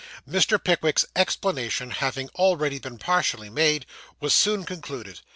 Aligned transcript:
Mr. 0.27 0.57
Pickwick's 0.57 1.05
explanation 1.15 1.91
having 1.91 2.27
already 2.29 2.79
been 2.79 2.97
partially 2.97 3.51
made, 3.51 3.85
was 4.19 4.33
soon 4.33 4.63
concluded. 4.65 5.19